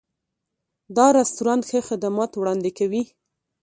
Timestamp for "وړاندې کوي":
2.35-3.03